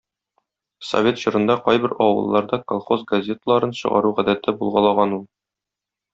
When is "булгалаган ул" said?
4.65-5.25